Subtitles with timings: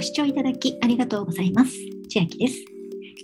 [0.00, 1.72] ご視聴いただきありがとうございます。
[2.08, 2.64] 千秋です。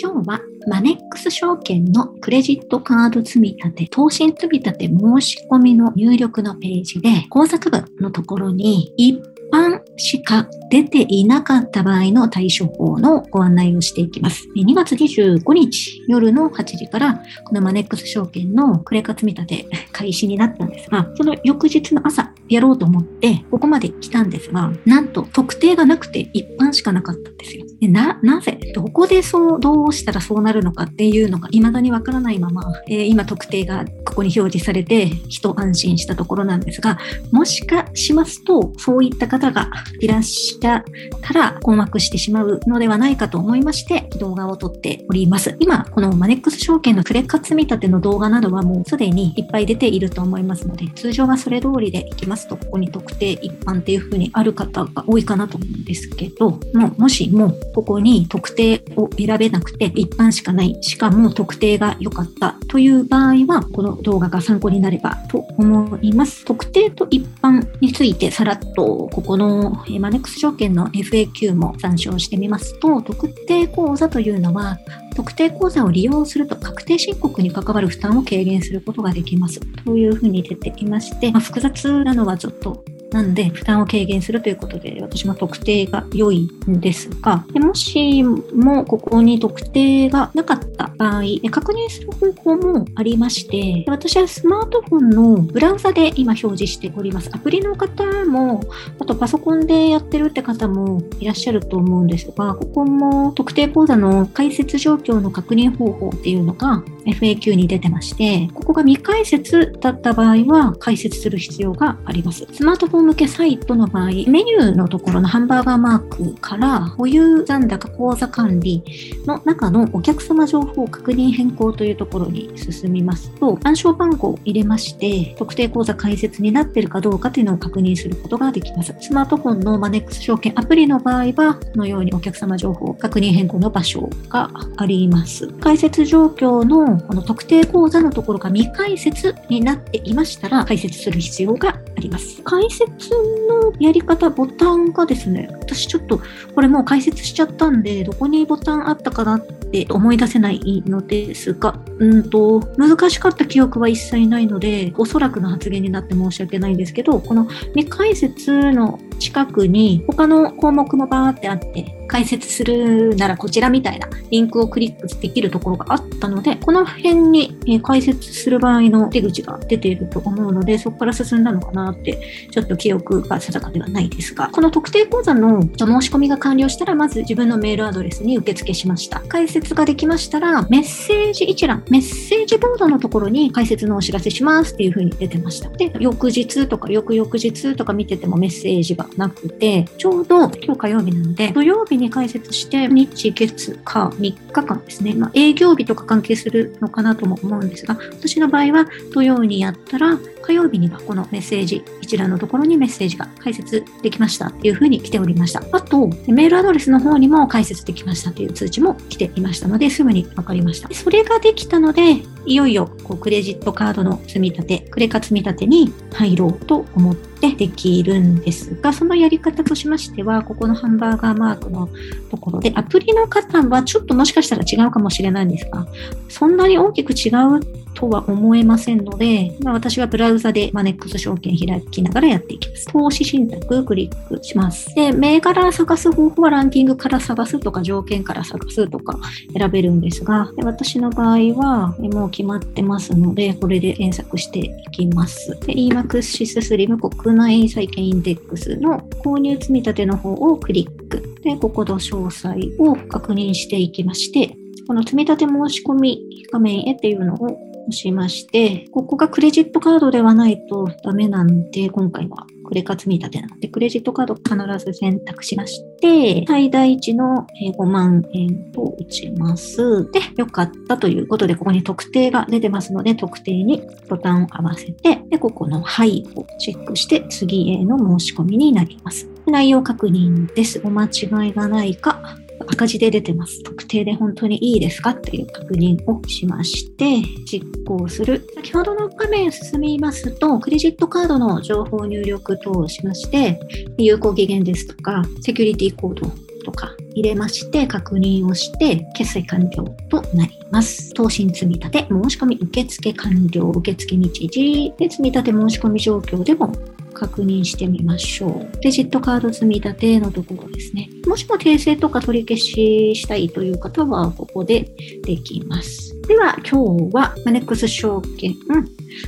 [0.00, 9.18] 今日はマネックス証券のクレジットカード積立、投資積立申し込みの入力のページで、工作部のところに一
[9.52, 14.46] 般しか出ていなかった場合の対処法のご案内をしていきます。
[14.56, 27.64] 2月25日夜の8時から、このマネックス証券のクレカ積立開始になったんですが、その翌日の朝やろうと思って、ここまで来たんですが、なんと特定がなくて一般しかなかったんですよ。
[27.80, 28.58] でな、なぜ？
[28.74, 36.98] どこでそう、どうしたらそうなるのかっていうのが未だにわからないまま、えー、今特定がここに表示されて、一安心したところなんですが、
[37.32, 40.84] もしかしますと、そういった方がいらっしゃっ
[41.22, 45.56] たら困惑してしまうのではないかと思いまして、動画を撮っております。
[45.58, 56.58] 今、このマネックス証券のクレカ積立ての動画などはもうすでにいっぱい出ていると思いますので、通常はそれ通りでいきますと、ここに特定一般っていう風にある方が多いかなと思うんですけど、も
[56.98, 66.44] うもしもここに特定を選べなくて一般しかない、しかも特定が良かったという場合は、この動画が参考になればと思います。
[66.44, 74.78] 特定と一般についてさらっとここのマネックス証券の FAQ も参照してみますと、特定口座というのは、
[75.14, 79.60] 特定口座を利用すると確定申告に関わる負担を軽減することができます。
[79.84, 97.30] というふうに出ていまして、まあ、複雑なのはちょっとなんで、負担を軽減するということで、私も特定が良いんですが、もしもここに特定がなかった場合、確認する方法もありまして、私はスマートフォンのブラウザで今表示しております。
[97.32, 98.60] アプリの方も、
[98.98, 112.46] あとパソコンでやってるって方もいらっしゃると思うんですが、ここも特定口座の開設状況の確認方法っていうのが FAQ に出てまして、ここが未開設だった場合は開設する必要があります。
[112.52, 118.82] スマートフォン向けサイトの場合、メニューのところのハンバーガーマークから保有残高口座管理
[119.26, 128.94] の中のお客様情報確認変更というところに進みますと、暗証番号を入れまして、特定口座開設になっているかどうかというのを確認することができます。
[129.00, 135.48] スマートフォンのマネックス証券アプリの場合は、このようにお客様情報確認変更の場所があります。
[135.60, 142.40] 開設状況のこの特定口座のところが未開設になっていましたら、開設する必要があります。
[142.42, 143.10] 解説
[143.46, 146.20] のやり方、ボタンがですね、私ちょっと
[146.54, 157.44] これもう解説しちゃったんで、どこにボタンあったかなって思い出せないのですが、うんと、難しかった記憶は一切ないので、おそらくの発言になって申し訳ないんですけど、この
[157.74, 175.68] 未解説の近くに他の項目もバーってあって、解説するならこちらみたいなリンクをクリックできるところがあったので、この辺に解説する場合の出口が出ていると思うので、そこから進んだのかなって、ちょっと記憶が定かではないですが、この特定口座の申
[176.02, 179.20] し込みが完了したら、まず自分のメールアドレスに受付しました。
[179.28, 185.68] 解説ができましたら、メッセージ一覧、メッセージボードのところに解説のお知らせしますっていう風に出てました。
[185.68, 195.14] で、翌日とか翌々日とか見ててもメッセージがなくて、ちょうど今日火曜日なので、土曜日に解説して、日、月、火、3日間ですね。
[195.14, 205.62] まあ、営業日とか関係するのかなとも思うんですが、私の場合は土曜日にやったら、火曜日にはこのメッセージ、一覧のところにメッセージが解説できましたっていう風に来ておりました。
[205.72, 210.92] あと、メールアドレスの方にも解説できましたという通知も来ていましたので、すぐに分かりました。
[210.92, 212.16] それができたので、
[212.46, 221.88] いよいよこうクレジットカードの積み立て、クレカ積み立てに入ろうと思ってできるんですが、そのやり方としましては、ここのハンバーガーマークの
[222.30, 225.86] ところで、アプリの方はちょっともしかしたら違うかもしれないんですが、
[226.28, 227.60] そんなに大きく違う
[228.00, 232.86] とは思えませんので、まあ、私はブラウザでマネックス証券開きながらやっていきます。
[232.86, 234.94] 投資信託クリックします。
[234.94, 239.18] で、銘柄探す方法はランキングから探すとか条件から探すとか
[239.54, 245.50] 選べるんですが、で私の場合はもう決まってますので、これで検索していきます。
[245.66, 251.22] で、EMAXIS スリム国内債券インデックスの購入積立の方をクリック。
[251.42, 267.46] で、ここの詳細を確認していきまして、この積立申し込み画面へっていうのをしまして、ここがクレジットカードではないとダメなんで、今回はクレカ積み立てなので、クレジットカード必ず選択しまして、最大値の
[267.76, 270.10] 5万円と打ちます。
[270.12, 279.28] で、よかったということで、ここに特定が出てますので、特定にボタンを合わせて、で、ここのはいをチェックして、次への申し込みになります。
[279.46, 280.80] 内容確認です。
[280.84, 282.36] お間違いがないか
[282.72, 283.62] 赤字で出てます。
[283.62, 288.46] 特定で本当にいいですかっていう確認をしまして、実行する。
[288.54, 293.60] 先ほどの画面進みますと、クレジットカードの情報入力等をしまして、
[293.98, 296.30] 有効期限ですとか、セキュリティコード
[296.64, 301.12] とか入れまして確認をして決済完了となります。
[301.14, 306.72] 投資積立申し込み受付完了受付日時で積立申し込み状況でも
[307.12, 308.76] 確認してみましょう。
[308.78, 311.08] クレジットカード積み立てのところですね。
[311.26, 314.88] もしも訂正とか取り消ししたいという方は、ここで
[315.24, 316.09] できます。
[316.26, 318.54] では、今日はマネックス証券、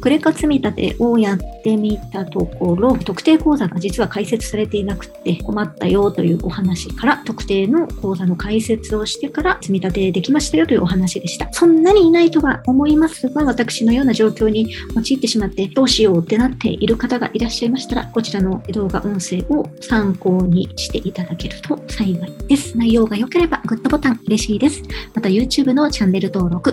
[0.00, 11.52] クレカ積み立てをやってみたところ、特定口座が実は開設されていなくて困ったよというお話から、特定の口座の開設をしてから積み立てできましたよというお話でした。
[11.52, 22.76] そんなにいないとは思いますが、私のような状況に陥ってしまってどうしようってなっている方がいらっしゃいましたら、こちらの動画音声を参考にしていただけると幸いです。
[22.78, 24.82] 内容が良ければグッドボタン嬉しいです。
[25.14, 26.72] また YouTube のチャンネル登録、